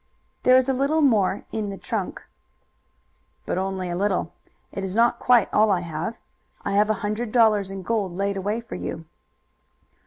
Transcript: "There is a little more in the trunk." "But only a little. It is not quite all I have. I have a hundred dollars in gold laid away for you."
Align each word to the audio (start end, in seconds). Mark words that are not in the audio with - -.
"There 0.41 0.57
is 0.57 0.67
a 0.67 0.73
little 0.73 1.01
more 1.01 1.45
in 1.51 1.69
the 1.69 1.77
trunk." 1.77 2.23
"But 3.45 3.59
only 3.59 3.87
a 3.87 3.95
little. 3.95 4.33
It 4.71 4.83
is 4.83 4.95
not 4.95 5.19
quite 5.19 5.47
all 5.53 5.69
I 5.69 5.81
have. 5.81 6.17
I 6.65 6.71
have 6.71 6.89
a 6.89 6.93
hundred 7.05 7.31
dollars 7.31 7.69
in 7.69 7.83
gold 7.83 8.11
laid 8.13 8.35
away 8.35 8.61
for 8.61 8.73
you." 8.73 9.05